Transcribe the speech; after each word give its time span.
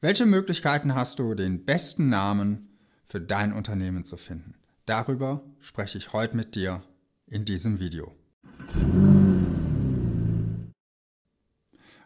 Welche 0.00 0.26
Möglichkeiten 0.26 0.94
hast 0.94 1.18
du, 1.18 1.34
den 1.34 1.64
besten 1.64 2.08
Namen 2.08 2.68
für 3.08 3.20
dein 3.20 3.52
Unternehmen 3.52 4.04
zu 4.04 4.16
finden? 4.16 4.54
Darüber 4.86 5.42
spreche 5.58 5.98
ich 5.98 6.12
heute 6.12 6.36
mit 6.36 6.54
dir 6.54 6.84
in 7.26 7.44
diesem 7.44 7.80
Video. 7.80 8.14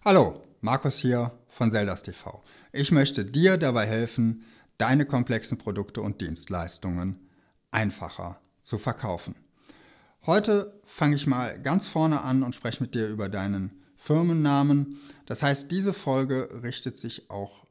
Hallo, 0.03 0.43
Markus 0.63 0.97
hier 0.97 1.33
von 1.49 1.71
Zeldas 1.71 2.03
TV. 2.03 2.43
Ich 2.73 2.93
möchte 2.93 3.27
dir 3.27 3.59
dabei 3.59 3.85
helfen, 3.85 4.47
deine 4.79 5.05
komplexen 5.05 5.59
Produkte 5.59 6.01
und 6.01 6.23
Dienstleistungen 6.23 7.29
einfacher 7.73 8.41
zu 8.63 8.79
verkaufen. 8.79 9.35
Heute 10.25 10.81
fange 10.87 11.17
ich 11.17 11.27
mal 11.27 11.61
ganz 11.61 11.89
vorne 11.89 12.23
an 12.23 12.43
und 12.43 12.55
spreche 12.55 12.83
mit 12.83 12.95
dir 12.95 13.09
über 13.09 13.29
deinen 13.29 13.83
Firmennamen. 13.99 14.99
Das 15.27 15.43
heißt, 15.43 15.71
diese 15.71 15.93
Folge 15.93 16.63
richtet 16.63 16.97
sich 16.97 17.29
auch 17.29 17.62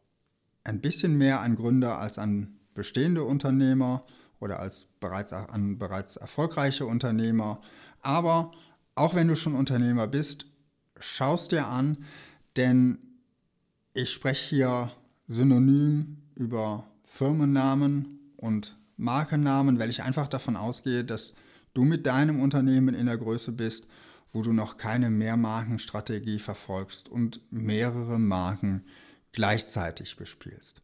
ein 0.64 0.82
bisschen 0.82 1.18
mehr 1.18 1.42
an 1.42 1.56
Gründer 1.56 2.00
als 2.00 2.18
an 2.18 2.60
bestehende 2.74 3.24
Unternehmer 3.24 4.06
oder 4.40 4.60
als 4.60 4.88
bereits 5.00 5.34
an 5.34 5.78
bereits 5.78 6.16
erfolgreiche 6.16 6.86
Unternehmer. 6.86 7.62
Aber 8.02 8.52
auch 8.96 9.16
wenn 9.16 9.28
du 9.28 9.36
schon 9.36 9.56
Unternehmer 9.56 10.08
bist, 10.08 10.46
schaust 11.00 11.52
dir 11.52 11.68
an, 11.68 12.06
denn 12.56 12.98
ich 13.94 14.12
spreche 14.12 14.50
hier 14.56 14.92
synonym 15.28 16.18
über 16.36 16.86
Firmennamen 17.06 18.20
und 18.38 18.78
Markennamen, 18.98 19.80
weil 19.80 19.90
ich 19.90 20.04
einfach 20.04 20.28
davon 20.28 20.56
ausgehe, 20.56 21.04
dass 21.04 21.36
du 21.74 21.84
mit 21.84 22.06
deinem 22.06 22.42
Unternehmen 22.42 22.96
in 22.96 23.06
der 23.06 23.18
Größe 23.18 23.52
bist, 23.52 23.88
wo 24.34 24.42
du 24.42 24.54
noch 24.54 24.78
keine 24.78 25.10
Mehrmarkenstrategie 25.10 26.40
verfolgst 26.40 27.10
und 27.10 27.42
mehrere 27.52 28.18
Marken 28.20 28.84
gleichzeitig 29.32 30.16
bespielst. 30.16 30.82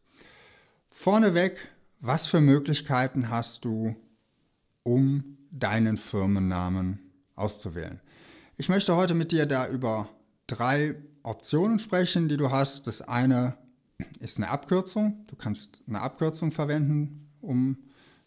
Vorneweg, 0.90 1.56
was 2.00 2.26
für 2.26 2.40
Möglichkeiten 2.40 3.30
hast 3.30 3.64
du, 3.64 3.96
um 4.82 5.38
deinen 5.50 5.98
Firmennamen 5.98 6.98
auszuwählen? 7.34 8.00
Ich 8.56 8.68
möchte 8.68 8.96
heute 8.96 9.14
mit 9.14 9.32
dir 9.32 9.46
da 9.46 9.68
über 9.68 10.08
drei 10.46 10.96
Optionen 11.22 11.78
sprechen, 11.78 12.28
die 12.28 12.36
du 12.36 12.50
hast. 12.50 12.86
Das 12.86 13.02
eine 13.02 13.56
ist 14.18 14.36
eine 14.36 14.48
Abkürzung. 14.48 15.24
Du 15.28 15.36
kannst 15.36 15.82
eine 15.86 16.00
Abkürzung 16.00 16.52
verwenden, 16.52 17.28
um 17.40 17.78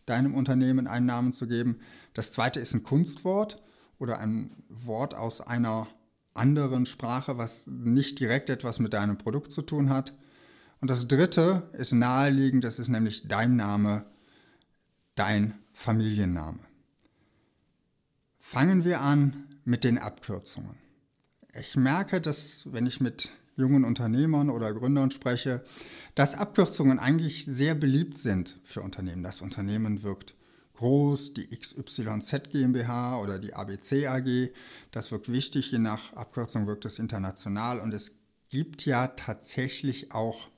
deinem 0.05 0.35
Unternehmen 0.35 0.87
einen 0.87 1.05
Namen 1.05 1.33
zu 1.33 1.47
geben. 1.47 1.79
Das 2.13 2.31
zweite 2.31 2.59
ist 2.59 2.73
ein 2.73 2.83
Kunstwort 2.83 3.61
oder 3.99 4.19
ein 4.19 4.51
Wort 4.69 5.13
aus 5.13 5.41
einer 5.41 5.87
anderen 6.33 6.85
Sprache, 6.85 7.37
was 7.37 7.67
nicht 7.67 8.19
direkt 8.19 8.49
etwas 8.49 8.79
mit 8.79 8.93
deinem 8.93 9.17
Produkt 9.17 9.51
zu 9.51 9.61
tun 9.61 9.89
hat. 9.89 10.13
Und 10.79 10.89
das 10.89 11.07
dritte 11.07 11.69
ist 11.73 11.91
naheliegend, 11.91 12.63
das 12.63 12.79
ist 12.79 12.87
nämlich 12.87 13.27
dein 13.27 13.55
Name, 13.55 14.05
dein 15.15 15.53
Familienname. 15.73 16.59
Fangen 18.39 18.83
wir 18.83 19.01
an 19.01 19.47
mit 19.63 19.83
den 19.83 19.97
Abkürzungen. 19.97 20.75
Ich 21.59 21.75
merke, 21.75 22.21
dass 22.21 22.71
wenn 22.73 22.87
ich 22.87 22.99
mit 23.01 23.29
jungen 23.55 23.83
Unternehmern 23.83 24.49
oder 24.49 24.73
Gründern 24.73 25.11
spreche, 25.11 25.63
dass 26.15 26.35
Abkürzungen 26.35 26.99
eigentlich 26.99 27.45
sehr 27.45 27.75
beliebt 27.75 28.17
sind 28.17 28.59
für 28.63 28.81
Unternehmen. 28.81 29.23
Das 29.23 29.41
Unternehmen 29.41 30.03
wirkt 30.03 30.33
groß, 30.81 31.35
die 31.35 31.47
XYZ 31.47 32.49
GmbH 32.49 33.19
oder 33.19 33.37
die 33.37 33.53
ABC 33.53 34.07
AG. 34.07 34.49
Das 34.91 35.11
wirkt 35.11 35.31
wichtig, 35.31 35.71
je 35.71 35.77
nach 35.77 36.13
Abkürzung 36.13 36.65
wirkt 36.65 36.85
es 36.85 36.97
international 36.97 37.79
und 37.79 37.93
es 37.93 38.13
gibt 38.49 38.87
ja 38.87 39.07
tatsächlich 39.07 40.11
auch 40.11 40.49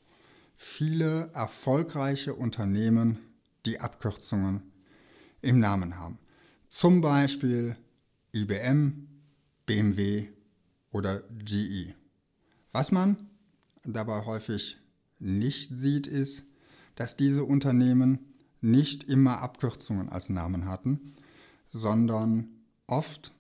viele 0.56 1.30
erfolgreiche 1.34 2.34
Unternehmen, 2.36 3.20
die 3.66 3.82
Abkürzungen 3.82 4.64
im 5.42 5.60
Namen 5.60 6.00
haben. 6.00 6.18
Zum 6.70 7.02
Beispiel 7.02 7.76
IBM, 8.34 9.10
BMW 9.66 10.30
oder 10.92 11.22
GE. 11.44 11.94
Was 12.72 12.94
man 12.94 13.30
dabei 13.84 14.24
häufig 14.24 14.78
nicht 15.20 15.78
sieht, 15.78 16.08
ist, 16.08 16.44
dass 16.96 17.18
diese 17.18 17.44
Unternehmen 17.44 18.33
nicht 18.64 19.04
immer 19.04 19.42
Abkürzungen 19.42 20.10
als 20.10 20.30
Namen 20.30 20.66
hatten, 20.66 21.14
sondern 21.72 22.48
oft 22.88 23.34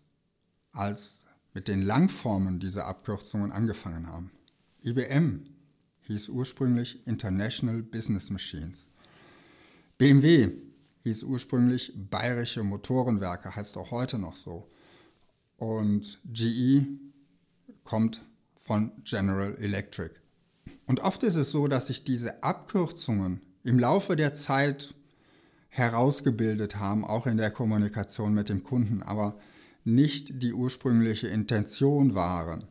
als 0.72 1.22
mit 1.53 1.67
den 1.67 1.81
Langformen 1.81 2.59
dieser 2.59 2.85
Abkürzungen 2.88 3.51
angefangen 3.51 4.07
haben. 4.07 4.31
IBM 4.83 5.44
hieß 6.01 6.29
ursprünglich 6.29 7.06
International 7.07 7.81
Business 7.81 8.29
Machines. 8.29 8.78
BMW 9.97 10.51
hieß 11.03 11.23
ursprünglich 11.23 11.94
Bayerische 11.95 12.63
Motorenwerke, 12.63 13.56
heißt 13.56 13.78
auch 13.78 13.91
heute 13.91 14.17
noch 14.17 14.35
so. 14.35 14.69
Und 15.57 16.19
GE 16.25 16.88
kommt 17.83 18.22
von 18.62 18.91
General 19.03 19.56
Electric. 19.56 20.16
Und 20.85 21.01
oft 21.01 21.23
ist 21.23 21.35
es 21.35 21.51
so, 21.51 21.67
dass 21.67 21.88
sich 21.88 22.03
diese 22.03 22.44
Abkürzungen 22.44 23.41
im 23.63 23.79
Laufe 23.79 24.16
der 24.16 24.33
Zeit 24.33 24.95
herausgebildet 25.73 26.75
haben, 26.75 27.03
auch 27.03 27.25
in 27.25 27.38
der 27.38 27.50
Kommunikation 27.50 28.35
mit 28.35 28.47
dem 28.47 28.63
Kunden, 28.63 29.01
aber 29.01 29.39
nicht 29.84 30.44
die 30.44 30.53
ursprüngliche 30.53 31.28
Intention 31.28 32.13
waren, 32.13 32.66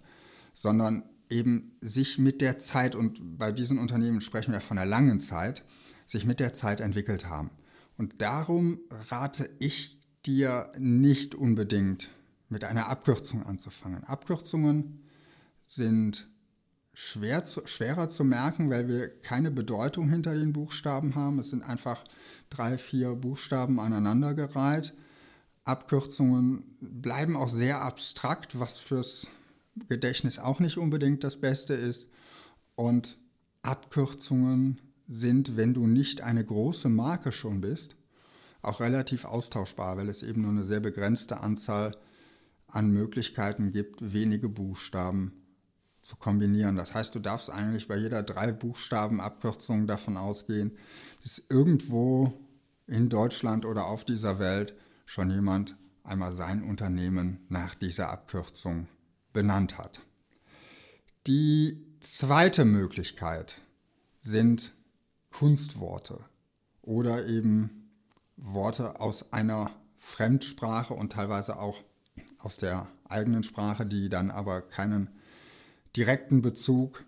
sondern 0.54 1.02
eben 1.28 1.72
sich 1.80 2.18
mit 2.18 2.40
der 2.40 2.60
Zeit, 2.60 2.94
und 2.94 3.38
bei 3.38 3.50
diesen 3.50 3.78
Unternehmen 3.78 4.20
sprechen 4.20 4.52
wir 4.52 4.60
von 4.60 4.78
einer 4.78 4.88
langen 4.88 5.20
Zeit, 5.20 5.64
sich 6.06 6.26
mit 6.26 6.38
der 6.38 6.52
Zeit 6.52 6.80
entwickelt 6.80 7.28
haben. 7.28 7.50
Und 7.98 8.22
darum 8.22 8.78
rate 9.10 9.50
ich 9.58 9.98
dir 10.24 10.72
nicht 10.78 11.34
unbedingt 11.34 12.08
mit 12.48 12.62
einer 12.62 12.88
Abkürzung 12.88 13.42
anzufangen. 13.42 14.04
Abkürzungen 14.04 15.02
sind 15.62 16.28
schwer 16.94 17.44
zu, 17.44 17.66
schwerer 17.66 18.10
zu 18.10 18.24
merken, 18.24 18.70
weil 18.70 18.88
wir 18.88 19.08
keine 19.08 19.50
Bedeutung 19.50 20.08
hinter 20.08 20.34
den 20.34 20.52
Buchstaben 20.52 21.14
haben. 21.14 21.38
Es 21.38 21.50
sind 21.50 21.62
einfach 21.62 22.04
drei, 22.50 22.78
vier 22.78 23.14
Buchstaben 23.14 23.80
aneinandergereiht. 23.80 24.94
Abkürzungen 25.64 26.76
bleiben 26.80 27.36
auch 27.36 27.48
sehr 27.48 27.82
abstrakt, 27.82 28.58
was 28.58 28.78
fürs 28.78 29.26
Gedächtnis 29.88 30.38
auch 30.38 30.60
nicht 30.60 30.76
unbedingt 30.76 31.24
das 31.24 31.40
Beste 31.40 31.74
ist. 31.74 32.08
Und 32.74 33.16
Abkürzungen 33.62 34.80
sind, 35.08 35.56
wenn 35.56 35.74
du 35.74 35.86
nicht 35.86 36.20
eine 36.20 36.44
große 36.44 36.88
Marke 36.88 37.32
schon 37.32 37.60
bist, 37.60 37.96
auch 38.60 38.80
relativ 38.80 39.24
austauschbar, 39.24 39.96
weil 39.96 40.08
es 40.08 40.22
eben 40.22 40.42
nur 40.42 40.50
eine 40.50 40.64
sehr 40.64 40.80
begrenzte 40.80 41.40
Anzahl 41.40 41.96
an 42.66 42.90
Möglichkeiten 42.90 43.72
gibt, 43.72 44.12
wenige 44.12 44.48
Buchstaben 44.48 45.41
zu 46.02 46.16
kombinieren. 46.16 46.76
Das 46.76 46.94
heißt, 46.94 47.14
du 47.14 47.20
darfst 47.20 47.48
eigentlich 47.48 47.88
bei 47.88 47.96
jeder 47.96 48.22
drei 48.22 48.52
Buchstaben 48.52 49.20
Abkürzung 49.20 49.86
davon 49.86 50.16
ausgehen, 50.16 50.76
dass 51.22 51.38
irgendwo 51.48 52.32
in 52.86 53.08
Deutschland 53.08 53.64
oder 53.64 53.86
auf 53.86 54.04
dieser 54.04 54.38
Welt 54.38 54.74
schon 55.06 55.30
jemand 55.30 55.76
einmal 56.04 56.34
sein 56.34 56.64
Unternehmen 56.64 57.46
nach 57.48 57.76
dieser 57.76 58.10
Abkürzung 58.10 58.88
benannt 59.32 59.78
hat. 59.78 60.00
Die 61.28 61.86
zweite 62.00 62.64
Möglichkeit 62.64 63.60
sind 64.20 64.72
Kunstworte 65.30 66.18
oder 66.82 67.26
eben 67.26 67.90
Worte 68.36 69.00
aus 69.00 69.32
einer 69.32 69.70
Fremdsprache 69.98 70.94
und 70.94 71.12
teilweise 71.12 71.58
auch 71.58 71.78
aus 72.38 72.56
der 72.56 72.88
eigenen 73.04 73.44
Sprache, 73.44 73.86
die 73.86 74.08
dann 74.08 74.32
aber 74.32 74.62
keinen 74.62 75.08
direkten 75.96 76.42
Bezug 76.42 77.04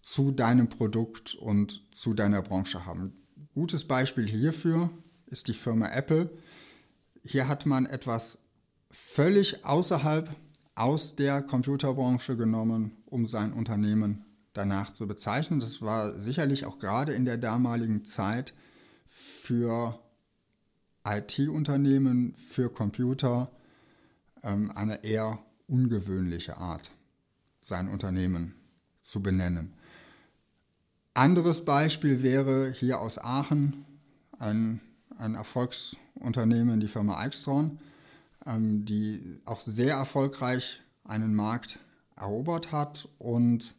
zu 0.00 0.32
deinem 0.32 0.68
Produkt 0.68 1.34
und 1.34 1.82
zu 1.92 2.14
deiner 2.14 2.42
Branche 2.42 2.86
haben. 2.86 3.12
Gutes 3.54 3.84
Beispiel 3.84 4.28
hierfür 4.28 4.90
ist 5.26 5.48
die 5.48 5.54
Firma 5.54 5.88
Apple. 5.88 6.30
Hier 7.24 7.48
hat 7.48 7.66
man 7.66 7.86
etwas 7.86 8.38
völlig 8.90 9.64
außerhalb 9.64 10.34
aus 10.74 11.16
der 11.16 11.42
Computerbranche 11.42 12.36
genommen, 12.36 12.92
um 13.06 13.26
sein 13.26 13.52
Unternehmen 13.52 14.24
danach 14.52 14.92
zu 14.92 15.06
bezeichnen. 15.06 15.60
Das 15.60 15.82
war 15.82 16.18
sicherlich 16.18 16.66
auch 16.66 16.78
gerade 16.78 17.12
in 17.12 17.24
der 17.24 17.38
damaligen 17.38 18.04
Zeit 18.04 18.54
für 19.08 19.98
IT-Unternehmen, 21.04 22.34
für 22.50 22.70
Computer 22.70 23.50
ähm, 24.42 24.70
eine 24.74 25.04
eher 25.04 25.38
ungewöhnliche 25.66 26.56
Art, 26.56 26.90
sein 27.62 27.88
Unternehmen 27.88 28.54
zu 29.02 29.22
benennen. 29.22 29.72
Anderes 31.14 31.64
Beispiel 31.64 32.22
wäre 32.22 32.70
hier 32.70 33.00
aus 33.00 33.18
Aachen 33.18 33.84
ein, 34.38 34.80
ein 35.18 35.34
Erfolgsunternehmen, 35.34 36.80
die 36.80 36.88
Firma 36.88 37.18
Eichstron 37.18 37.78
ähm, 38.46 38.84
die 38.84 39.40
auch 39.44 39.60
sehr 39.60 39.94
erfolgreich 39.94 40.80
einen 41.04 41.34
Markt 41.34 41.78
erobert 42.16 42.72
hat 42.72 43.08
und 43.18 43.74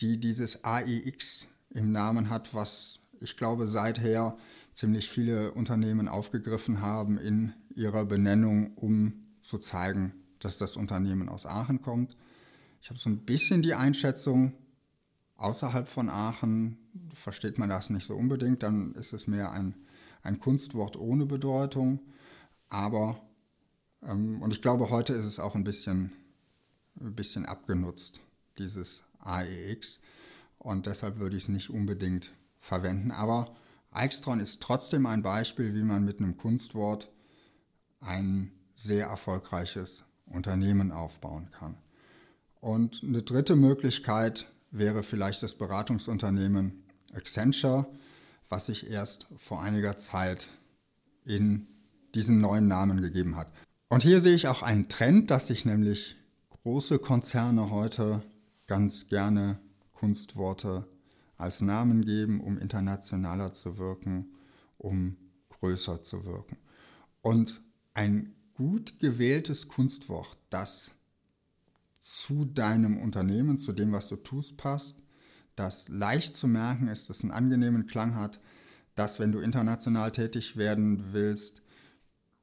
die 0.00 0.18
dieses 0.18 0.64
AEX 0.64 1.46
im 1.70 1.92
Namen 1.92 2.30
hat, 2.30 2.54
was 2.54 3.00
ich 3.20 3.36
glaube 3.36 3.66
seither 3.66 4.36
ziemlich 4.72 5.08
viele 5.08 5.52
Unternehmen 5.52 6.08
aufgegriffen 6.08 6.80
haben 6.80 7.18
in 7.18 7.52
ihrer 7.74 8.04
Benennung, 8.04 8.74
um 8.76 9.26
zu 9.40 9.58
zeigen, 9.58 10.12
dass 10.38 10.56
das 10.56 10.76
Unternehmen 10.76 11.28
aus 11.28 11.46
Aachen 11.46 11.82
kommt. 11.82 12.16
Ich 12.80 12.90
habe 12.90 12.98
so 12.98 13.10
ein 13.10 13.24
bisschen 13.24 13.62
die 13.62 13.74
Einschätzung, 13.74 14.54
außerhalb 15.36 15.88
von 15.88 16.08
Aachen 16.08 16.78
versteht 17.14 17.58
man 17.58 17.68
das 17.68 17.90
nicht 17.90 18.06
so 18.06 18.14
unbedingt, 18.14 18.62
dann 18.62 18.94
ist 18.94 19.12
es 19.12 19.26
mehr 19.26 19.52
ein, 19.52 19.74
ein 20.22 20.38
Kunstwort 20.40 20.96
ohne 20.96 21.26
Bedeutung. 21.26 22.00
Aber, 22.68 23.20
ähm, 24.02 24.42
und 24.42 24.52
ich 24.52 24.62
glaube, 24.62 24.90
heute 24.90 25.12
ist 25.14 25.24
es 25.24 25.38
auch 25.38 25.54
ein 25.54 25.64
bisschen, 25.64 26.12
ein 27.00 27.14
bisschen 27.14 27.46
abgenutzt, 27.46 28.20
dieses 28.58 29.02
AEX. 29.20 30.00
Und 30.58 30.86
deshalb 30.86 31.18
würde 31.18 31.36
ich 31.36 31.44
es 31.44 31.48
nicht 31.48 31.70
unbedingt 31.70 32.32
verwenden. 32.60 33.10
Aber 33.10 33.54
Eichstron 33.90 34.40
ist 34.40 34.60
trotzdem 34.60 35.06
ein 35.06 35.22
Beispiel, 35.22 35.74
wie 35.74 35.82
man 35.82 36.04
mit 36.04 36.18
einem 36.18 36.36
Kunstwort 36.36 37.10
ein 38.00 38.52
sehr 38.74 39.06
erfolgreiches 39.06 40.04
Unternehmen 40.26 40.92
aufbauen 40.92 41.50
kann. 41.50 41.76
Und 42.60 43.02
eine 43.04 43.22
dritte 43.22 43.56
Möglichkeit 43.56 44.50
wäre 44.70 45.02
vielleicht 45.02 45.42
das 45.42 45.54
Beratungsunternehmen 45.54 46.84
Accenture, 47.12 47.86
was 48.48 48.66
sich 48.66 48.90
erst 48.90 49.28
vor 49.36 49.62
einiger 49.62 49.98
Zeit 49.98 50.48
in 51.24 51.66
diesen 52.14 52.40
neuen 52.40 52.68
Namen 52.68 53.00
gegeben 53.00 53.36
hat. 53.36 53.48
Und 53.88 54.02
hier 54.02 54.20
sehe 54.20 54.34
ich 54.34 54.48
auch 54.48 54.62
einen 54.62 54.88
Trend, 54.88 55.30
dass 55.30 55.46
sich 55.46 55.64
nämlich 55.64 56.16
große 56.62 56.98
Konzerne 56.98 57.70
heute 57.70 58.22
ganz 58.66 59.08
gerne 59.08 59.58
Kunstworte 59.92 60.86
als 61.36 61.60
Namen 61.60 62.04
geben, 62.04 62.40
um 62.40 62.58
internationaler 62.58 63.52
zu 63.52 63.78
wirken, 63.78 64.34
um 64.76 65.16
größer 65.48 66.02
zu 66.02 66.24
wirken. 66.24 66.58
Und 67.22 67.62
ein 67.94 68.34
gut 68.54 68.98
gewähltes 68.98 69.68
Kunstwort, 69.68 70.36
das 70.50 70.90
zu 72.00 72.44
deinem 72.44 72.98
Unternehmen, 72.98 73.58
zu 73.58 73.72
dem, 73.72 73.92
was 73.92 74.08
du 74.08 74.16
tust, 74.16 74.56
passt, 74.56 75.00
das 75.56 75.88
leicht 75.88 76.36
zu 76.36 76.46
merken 76.46 76.88
ist, 76.88 77.10
das 77.10 77.22
einen 77.22 77.32
angenehmen 77.32 77.86
Klang 77.86 78.14
hat, 78.14 78.40
dass, 78.94 79.18
wenn 79.18 79.32
du 79.32 79.40
international 79.40 80.12
tätig 80.12 80.56
werden 80.56 81.12
willst, 81.12 81.62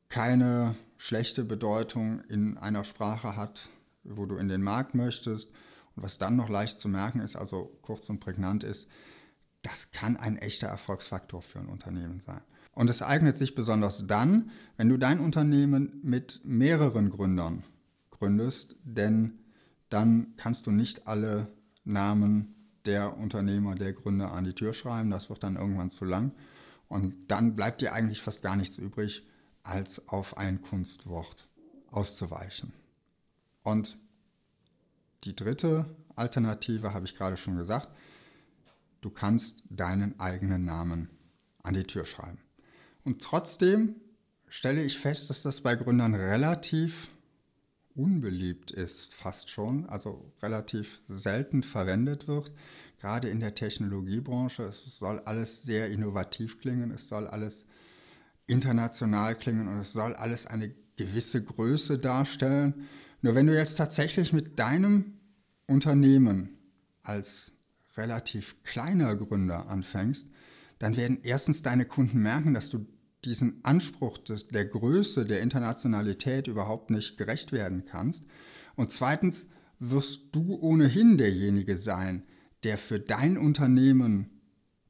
keine 0.10 0.75
schlechte 0.98 1.44
Bedeutung 1.44 2.22
in 2.30 2.57
einer 2.57 2.84
Sprache 2.84 3.36
hat, 3.36 3.69
wo 4.04 4.25
du 4.25 4.36
in 4.36 4.48
den 4.48 4.62
Markt 4.62 4.96
möchtest 4.96 5.52
und 5.96 6.04
was 6.04 6.18
dann 6.18 6.36
noch 6.36 6.50
leicht 6.50 6.80
zu 6.80 6.88
merken 6.88 7.19
ist, 7.19 7.36
also 7.36 7.78
kurz 7.81 8.10
und 8.10 8.19
prägnant 8.19 8.63
ist, 8.63 8.88
das 9.62 9.92
kann 9.92 10.16
ein 10.18 10.38
echter 10.38 10.68
Erfolgsfaktor 10.68 11.42
für 11.42 11.60
ein 11.60 11.68
Unternehmen 11.68 12.19
sein. 12.19 12.42
Und 12.74 12.90
es 12.90 13.01
eignet 13.01 13.38
sich 13.38 13.56
besonders 13.56 14.06
dann, 14.06 14.51
wenn 14.78 14.90
du 14.90 14.98
dein 14.98 15.19
Unternehmen 15.19 16.00
mit 16.04 16.42
mehreren 16.44 17.10
Gründern 17.10 17.63
gründest, 18.12 18.75
denn 18.84 19.40
dann 19.90 20.34
kannst 20.38 20.68
du 20.68 20.72
nicht 20.72 21.08
alle 21.08 21.48
Namen 21.84 22.56
der 22.86 23.18
Unternehmer, 23.18 23.76
der 23.76 23.94
Gründer 23.94 24.32
an 24.32 24.44
die 24.44 24.54
Tür 24.54 24.74
schreiben. 24.74 25.12
Das 25.12 25.30
wird 25.30 25.44
dann 25.44 25.56
irgendwann 25.56 25.92
zu 25.92 26.06
lang. 26.06 26.32
Und 26.88 27.32
dann 27.32 27.56
bleibt 27.56 27.82
dir 27.82 27.94
eigentlich 27.94 28.22
fast 28.22 28.44
gar 28.44 28.56
nichts 28.56 28.78
übrig, 28.78 29.26
als 29.64 30.08
auf 30.08 30.38
ein 30.38 30.62
Kunstwort 30.62 31.50
auszuweichen. 31.90 32.74
Und 33.64 33.98
die 35.24 35.36
dritte 35.36 35.96
Alternative 36.16 36.94
habe 36.94 37.06
ich 37.06 37.16
gerade 37.16 37.38
schon 37.38 37.58
gesagt. 37.58 37.90
Du 39.02 39.10
kannst 39.10 39.64
deinen 39.70 40.20
eigenen 40.20 40.66
Namen 40.66 41.10
an 41.64 41.74
die 41.74 41.84
Tür 41.84 42.06
schreiben. 42.06 42.40
Und 43.04 43.22
trotzdem 43.22 43.96
stelle 44.48 44.84
ich 44.84 45.00
fest, 45.00 45.30
dass 45.30 45.42
das 45.42 45.62
bei 45.62 45.76
Gründern 45.76 46.14
relativ 46.14 47.10
unbeliebt 47.96 48.72
ist, 48.72 49.14
fast 49.14 49.50
schon, 49.50 49.88
also 49.88 50.32
relativ 50.42 51.02
selten 51.08 51.64
verwendet 51.64 52.28
wird, 52.28 52.52
gerade 53.00 53.30
in 53.30 53.40
der 53.40 53.56
Technologiebranche. 53.56 54.64
Es 54.64 54.98
soll 55.00 55.20
alles 55.20 55.64
sehr 55.64 55.90
innovativ 55.90 56.60
klingen, 56.60 56.92
es 56.92 57.08
soll 57.08 57.28
alles 57.28 57.66
international 58.48 59.36
klingen 59.36 59.68
und 59.68 59.80
es 59.80 59.94
soll 59.94 60.14
alles 60.14 60.46
eine 60.46 60.74
gewisse 60.98 61.44
Größe 61.44 61.98
darstellen. 61.98 62.88
Nur 63.22 63.36
wenn 63.36 63.48
du 63.48 63.58
jetzt 63.58 63.76
tatsächlich 63.76 64.34
mit 64.34 64.60
deinem 64.60 65.20
Unternehmen 65.68 66.58
als 67.02 67.52
relativ 67.98 68.62
kleiner 68.64 69.16
Gründer 69.16 69.70
anfängst, 69.70 70.30
dann 70.80 70.98
werden 70.98 71.20
erstens 71.24 71.62
deine 71.62 71.86
Kunden 71.86 72.22
merken, 72.22 72.54
dass 72.54 72.70
du 72.70 72.86
diesen 73.25 73.63
Anspruch 73.63 74.18
des, 74.19 74.48
der 74.48 74.66
Größe, 74.66 75.25
der 75.25 75.42
Internationalität 75.42 76.48
überhaupt 76.48 76.89
nicht 76.89 77.18
gerecht 77.18 77.51
werden 77.51 77.86
kannst. 77.86 78.24
Und 78.75 78.92
zweitens 78.92 79.48
wirst 79.80 80.33
du 80.33 80.56
ohnehin 80.56 81.18
derjenige 81.18 81.77
sein, 81.77 82.24
der 82.63 82.77
für 82.77 83.00
dein 83.00 83.38
Unternehmen 83.38 84.30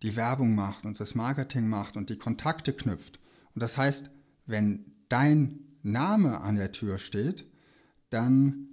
die 0.02 0.16
Werbung 0.16 0.56
macht 0.56 0.86
und 0.86 1.00
das 1.00 1.16
Marketing 1.16 1.68
macht 1.68 1.98
und 1.98 2.10
die 2.10 2.18
Kontakte 2.18 2.74
knüpft. 2.74 3.20
Und 3.54 3.62
das 3.62 3.78
heißt, 3.78 4.10
wenn 4.46 4.86
dein 5.10 5.60
Name 5.82 6.42
an 6.42 6.56
der 6.56 6.72
Tür 6.72 6.98
steht, 6.98 7.46
dann 8.10 8.70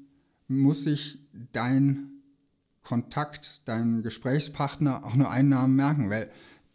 muss 0.48 0.84
sich 0.84 1.18
dein 1.52 2.10
Kontakt, 2.82 3.62
dein 3.64 4.02
Gesprächspartner 4.02 5.04
auch 5.04 5.14
nur 5.14 5.30
einen 5.30 5.50
Namen 5.50 5.76
merken, 5.76 6.10
weil 6.10 6.30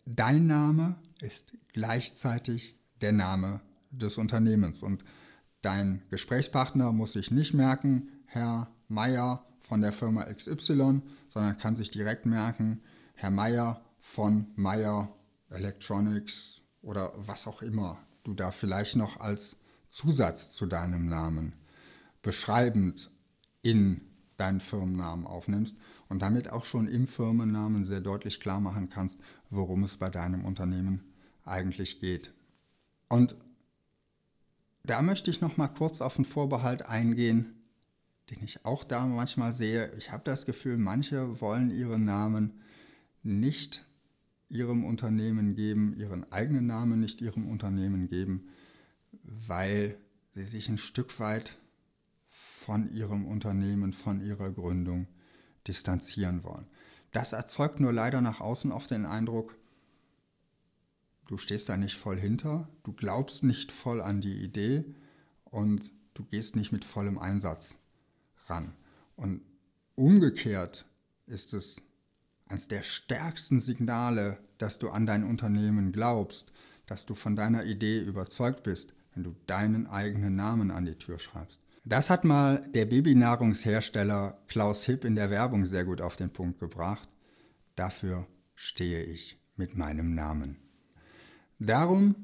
dein 0.05 0.47
Name 0.47 0.95
ist 1.21 1.53
gleichzeitig 1.73 2.76
der 3.01 3.11
Name 3.11 3.61
des 3.91 4.17
Unternehmens. 4.17 4.81
Und 4.81 5.03
dein 5.61 6.03
Gesprächspartner 6.09 6.91
muss 6.91 7.13
sich 7.13 7.31
nicht 7.31 7.53
merken, 7.53 8.09
Herr 8.25 8.69
Meier 8.87 9.45
von 9.61 9.81
der 9.81 9.91
Firma 9.91 10.23
XY, 10.25 11.01
sondern 11.27 11.57
kann 11.57 11.75
sich 11.75 11.91
direkt 11.91 12.25
merken, 12.25 12.81
Herr 13.15 13.31
Meier 13.31 13.81
von 13.99 14.47
Meier 14.55 15.13
Electronics 15.49 16.61
oder 16.81 17.13
was 17.15 17.47
auch 17.47 17.61
immer 17.61 17.97
du 18.23 18.33
da 18.33 18.51
vielleicht 18.51 18.95
noch 18.95 19.19
als 19.19 19.55
Zusatz 19.89 20.51
zu 20.51 20.65
deinem 20.65 21.07
Namen 21.07 21.53
beschreibend 22.21 23.09
in 23.61 24.01
deinen 24.35 24.59
Firmennamen 24.59 25.25
aufnimmst 25.25 25.75
und 26.09 26.21
damit 26.21 26.49
auch 26.49 26.65
schon 26.65 26.87
im 26.87 27.07
Firmennamen 27.07 27.85
sehr 27.85 28.01
deutlich 28.01 28.39
klar 28.39 28.59
machen 28.59 28.89
kannst, 28.89 29.19
worum 29.49 29.83
es 29.83 29.97
bei 29.97 30.09
deinem 30.09 30.45
Unternehmen 30.45 31.01
eigentlich 31.45 31.99
geht. 31.99 32.33
Und 33.09 33.35
da 34.83 35.01
möchte 35.01 35.29
ich 35.29 35.41
noch 35.41 35.57
mal 35.57 35.67
kurz 35.67 36.01
auf 36.01 36.17
einen 36.17 36.25
Vorbehalt 36.25 36.83
eingehen, 36.85 37.53
den 38.29 38.43
ich 38.43 38.65
auch 38.65 38.83
da 38.83 39.05
manchmal 39.05 39.53
sehe. 39.53 39.91
Ich 39.97 40.11
habe 40.11 40.23
das 40.23 40.45
Gefühl, 40.45 40.77
manche 40.77 41.41
wollen 41.41 41.71
ihren 41.71 42.05
Namen 42.05 42.61
nicht 43.23 43.85
ihrem 44.49 44.85
Unternehmen 44.85 45.55
geben, 45.55 45.93
ihren 45.97 46.31
eigenen 46.31 46.67
Namen 46.67 46.99
nicht 46.99 47.21
ihrem 47.21 47.49
Unternehmen 47.49 48.07
geben, 48.07 48.47
weil 49.23 49.97
sie 50.33 50.43
sich 50.43 50.69
ein 50.69 50.77
Stück 50.77 51.19
weit 51.19 51.57
von 52.29 52.91
ihrem 52.93 53.25
Unternehmen, 53.25 53.93
von 53.93 54.25
ihrer 54.25 54.51
Gründung 54.51 55.07
distanzieren 55.67 56.43
wollen. 56.43 56.67
Das 57.11 57.33
erzeugt 57.33 57.79
nur 57.79 57.93
leider 57.93 58.21
nach 58.21 58.39
außen 58.39 58.71
oft 58.71 58.91
den 58.91 59.05
Eindruck, 59.05 59.57
du 61.27 61.37
stehst 61.37 61.69
da 61.69 61.77
nicht 61.77 61.97
voll 61.97 62.17
hinter, 62.17 62.67
du 62.83 62.93
glaubst 62.93 63.43
nicht 63.43 63.71
voll 63.71 64.01
an 64.01 64.21
die 64.21 64.43
Idee 64.43 64.83
und 65.45 65.91
du 66.13 66.23
gehst 66.23 66.55
nicht 66.55 66.71
mit 66.71 66.85
vollem 66.85 67.19
Einsatz 67.19 67.75
ran. 68.47 68.73
Und 69.15 69.41
umgekehrt 69.95 70.85
ist 71.25 71.53
es 71.53 71.81
eines 72.47 72.67
der 72.67 72.83
stärksten 72.83 73.59
Signale, 73.59 74.37
dass 74.57 74.79
du 74.79 74.89
an 74.89 75.05
dein 75.05 75.23
Unternehmen 75.23 75.91
glaubst, 75.91 76.51
dass 76.85 77.05
du 77.05 77.15
von 77.15 77.35
deiner 77.35 77.65
Idee 77.65 77.99
überzeugt 77.99 78.63
bist, 78.63 78.93
wenn 79.13 79.23
du 79.23 79.35
deinen 79.45 79.87
eigenen 79.87 80.35
Namen 80.35 80.71
an 80.71 80.85
die 80.85 80.95
Tür 80.95 81.19
schreibst. 81.19 81.59
Das 81.83 82.09
hat 82.09 82.25
mal 82.25 82.67
der 82.73 82.85
Babynahrungshersteller 82.85 84.37
Klaus 84.47 84.83
Hipp 84.83 85.05
in 85.05 85.15
der 85.15 85.29
Werbung 85.29 85.65
sehr 85.65 85.85
gut 85.85 86.01
auf 86.01 86.17
den 86.17 86.31
Punkt 86.31 86.59
gebracht. 86.59 87.07
Dafür 87.75 88.27
stehe 88.55 89.03
ich 89.03 89.39
mit 89.55 89.77
meinem 89.77 90.13
Namen. 90.13 90.66
Darum 91.59 92.15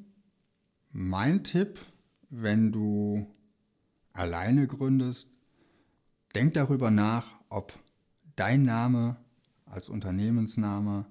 mein 0.91 1.43
Tipp, 1.43 1.79
wenn 2.29 2.71
du 2.71 3.25
alleine 4.13 4.67
gründest, 4.67 5.29
denk 6.35 6.53
darüber 6.53 6.91
nach, 6.91 7.39
ob 7.49 7.73
dein 8.35 8.63
Name 8.63 9.17
als 9.65 9.89
Unternehmensname 9.89 11.07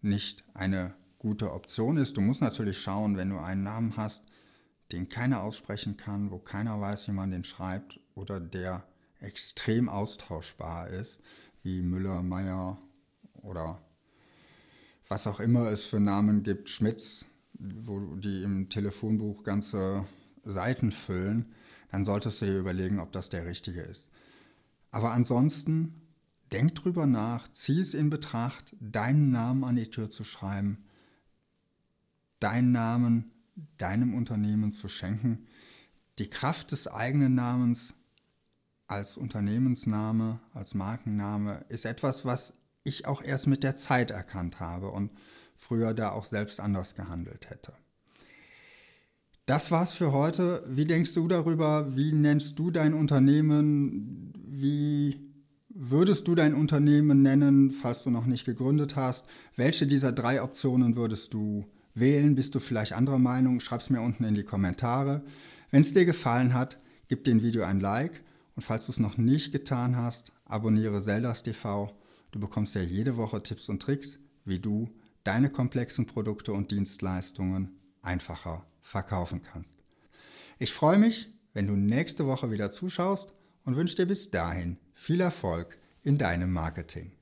nicht 0.00 0.42
eine 0.54 0.94
gute 1.18 1.52
Option 1.52 1.98
ist. 1.98 2.16
Du 2.16 2.22
musst 2.22 2.40
natürlich 2.40 2.80
schauen, 2.80 3.18
wenn 3.18 3.30
du 3.30 3.38
einen 3.38 3.62
Namen 3.62 3.96
hast, 3.98 4.22
den 4.92 5.10
keiner 5.10 5.42
aussprechen 5.42 5.98
kann, 5.98 6.30
wo 6.30 6.38
keiner 6.38 6.80
weiß, 6.80 7.08
wie 7.08 7.12
man 7.12 7.30
den 7.30 7.44
schreibt 7.44 8.00
oder 8.14 8.40
der 8.40 8.86
extrem 9.20 9.90
austauschbar 9.90 10.88
ist, 10.88 11.20
wie 11.62 11.82
Müller, 11.82 12.22
Meyer 12.22 12.78
oder 13.42 13.82
was 15.08 15.26
auch 15.26 15.40
immer 15.40 15.68
es 15.70 15.86
für 15.86 16.00
Namen 16.00 16.42
gibt, 16.42 16.70
Schmitz, 16.70 17.26
wo 17.58 18.16
die 18.16 18.42
im 18.42 18.68
Telefonbuch 18.68 19.44
ganze 19.44 20.06
Seiten 20.44 20.92
füllen, 20.92 21.52
dann 21.90 22.04
solltest 22.04 22.42
du 22.42 22.46
dir 22.46 22.58
überlegen, 22.58 23.00
ob 23.00 23.12
das 23.12 23.30
der 23.30 23.46
richtige 23.46 23.80
ist. 23.82 24.08
Aber 24.90 25.12
ansonsten 25.12 26.02
denk 26.52 26.74
drüber 26.74 27.06
nach, 27.06 27.48
zieh 27.52 27.80
es 27.80 27.94
in 27.94 28.10
Betracht, 28.10 28.76
deinen 28.80 29.30
Namen 29.30 29.64
an 29.64 29.76
die 29.76 29.90
Tür 29.90 30.10
zu 30.10 30.24
schreiben, 30.24 30.84
deinen 32.40 32.72
Namen 32.72 33.32
deinem 33.78 34.14
Unternehmen 34.14 34.72
zu 34.72 34.88
schenken. 34.88 35.46
Die 36.18 36.28
Kraft 36.28 36.72
des 36.72 36.88
eigenen 36.88 37.34
Namens 37.34 37.94
als 38.86 39.16
Unternehmensname, 39.16 40.40
als 40.52 40.74
Markenname 40.74 41.64
ist 41.68 41.84
etwas, 41.84 42.24
was 42.24 42.52
ich 42.84 43.06
auch 43.06 43.22
erst 43.22 43.46
mit 43.46 43.64
der 43.64 43.76
Zeit 43.76 44.10
erkannt 44.10 44.60
habe 44.60 44.90
und 44.90 45.10
früher 45.56 45.94
da 45.94 46.10
auch 46.10 46.24
selbst 46.24 46.60
anders 46.60 46.94
gehandelt 46.94 47.50
hätte. 47.50 47.72
Das 49.46 49.70
war's 49.70 49.92
für 49.92 50.12
heute. 50.12 50.64
Wie 50.68 50.86
denkst 50.86 51.14
du 51.14 51.28
darüber? 51.28 51.96
Wie 51.96 52.12
nennst 52.12 52.58
du 52.58 52.72
dein 52.72 52.94
Unternehmen? 52.94 54.32
Wie 54.44 55.20
würdest 55.68 56.26
du 56.26 56.34
dein 56.34 56.54
Unternehmen 56.54 57.22
nennen, 57.22 57.70
falls 57.70 58.02
du 58.02 58.10
noch 58.10 58.26
nicht 58.26 58.44
gegründet 58.44 58.96
hast? 58.96 59.24
Welche 59.54 59.86
dieser 59.86 60.10
drei 60.10 60.42
Optionen 60.42 60.96
würdest 60.96 61.32
du 61.32 61.64
wählen? 61.94 62.34
Bist 62.34 62.54
du 62.56 62.60
vielleicht 62.60 62.92
anderer 62.92 63.18
Meinung? 63.18 63.60
Schreib 63.60 63.82
es 63.82 63.90
mir 63.90 64.00
unten 64.00 64.24
in 64.24 64.34
die 64.34 64.42
Kommentare. 64.42 65.22
Wenn 65.70 65.82
es 65.82 65.94
dir 65.94 66.04
gefallen 66.06 66.52
hat, 66.52 66.80
gib 67.06 67.24
dem 67.24 67.42
Video 67.42 67.62
ein 67.62 67.78
Like 67.78 68.22
und 68.56 68.62
falls 68.62 68.86
du 68.86 68.92
es 68.92 68.98
noch 68.98 69.16
nicht 69.16 69.52
getan 69.52 69.96
hast, 69.96 70.32
abonniere 70.44 71.02
Zeldas 71.02 71.42
TV. 71.42 71.92
Du 72.32 72.40
bekommst 72.40 72.74
ja 72.74 72.82
jede 72.82 73.16
Woche 73.16 73.42
Tipps 73.42 73.68
und 73.68 73.80
Tricks, 73.80 74.18
wie 74.44 74.58
du 74.58 74.88
deine 75.26 75.50
komplexen 75.50 76.06
Produkte 76.06 76.52
und 76.52 76.70
Dienstleistungen 76.70 77.80
einfacher 78.02 78.64
verkaufen 78.80 79.42
kannst. 79.42 79.76
Ich 80.58 80.72
freue 80.72 80.98
mich, 80.98 81.32
wenn 81.52 81.66
du 81.66 81.74
nächste 81.74 82.26
Woche 82.26 82.50
wieder 82.50 82.70
zuschaust 82.70 83.32
und 83.64 83.76
wünsche 83.76 83.96
dir 83.96 84.06
bis 84.06 84.30
dahin 84.30 84.78
viel 84.94 85.20
Erfolg 85.20 85.78
in 86.02 86.16
deinem 86.18 86.52
Marketing. 86.52 87.15